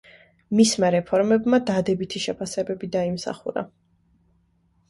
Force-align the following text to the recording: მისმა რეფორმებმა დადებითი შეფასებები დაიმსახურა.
მისმა 0.59 0.89
რეფორმებმა 0.95 1.59
დადებითი 1.67 2.21
შეფასებები 2.25 2.91
დაიმსახურა. 2.97 3.67